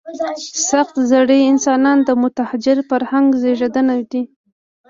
سخت 0.69 0.95
زړي 1.11 1.39
انسانان 1.51 1.97
د 2.07 2.09
متحجر 2.21 2.77
فرهنګ 2.89 3.27
زېږنده 3.41 3.97
دي. 4.11 4.21